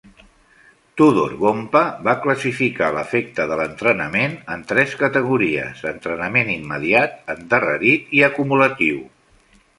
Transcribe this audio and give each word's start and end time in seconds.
Tudor 1.01 1.33
Bompa 1.41 1.83
va 2.07 2.15
classificar 2.23 2.87
l'efecte 2.95 3.45
de 3.51 3.59
l'entrenament 3.61 4.33
en 4.55 4.65
tres 4.73 4.97
categories: 5.03 5.85
entrenament 5.93 6.51
immediat, 6.57 7.23
endarrerit 7.37 8.13
i 8.21 8.27
acumulatiu. 8.33 9.07